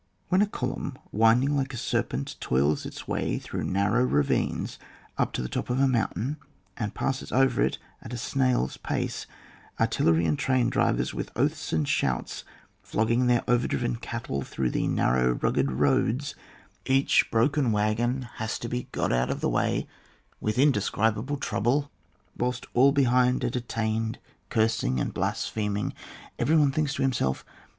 [0.29, 4.79] When a column, winding like a ser pent, toils its way through narrow ravines
[5.15, 6.37] up to the topof amountain,
[6.75, 9.27] and passes over it at a snail's pace,
[9.79, 12.43] artillery and train drivers, with oaths and shouts,
[12.81, 16.33] flogging their over driven cattle through the narrow rugged roads,
[16.87, 19.87] each broken wag gon has to be got out of the way
[20.39, 21.91] with indescribable trouble,
[22.35, 24.17] whilst all behind are detained,
[24.49, 25.93] cursing and blaspheming,
[26.39, 27.45] every one then thinks to himself.